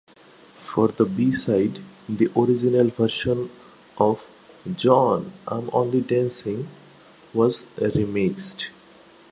[0.65, 1.77] For the B-side,
[2.09, 3.51] the original version
[3.99, 4.27] of
[4.73, 6.69] "John, I'm Only Dancing"
[7.35, 8.69] was remixed.